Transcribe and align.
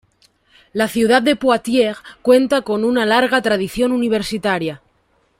La 0.73 0.87
ciudad 0.87 1.21
de 1.21 1.35
Poitiers 1.35 1.95
cuenta 2.23 2.63
con 2.63 2.85
una 2.85 3.05
larga 3.05 3.39
tradición 3.43 3.91
universitaria. 3.91 4.81